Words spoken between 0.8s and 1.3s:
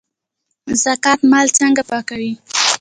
زکات